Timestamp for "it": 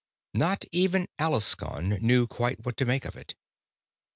3.15-3.35